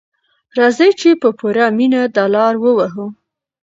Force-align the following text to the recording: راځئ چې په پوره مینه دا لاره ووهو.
راځئ 0.57 0.91
چې 0.99 1.09
په 1.21 1.29
پوره 1.37 1.65
مینه 1.77 2.01
دا 2.15 2.25
لاره 2.33 2.59
ووهو. 2.63 3.05